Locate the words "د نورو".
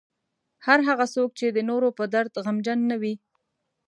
1.55-1.89